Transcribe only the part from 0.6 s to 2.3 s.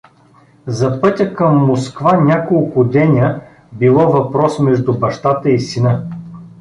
За пътя към Москва